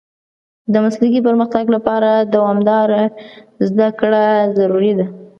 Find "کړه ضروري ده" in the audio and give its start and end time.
3.99-5.05